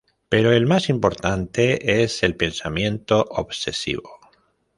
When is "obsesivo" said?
3.29-4.09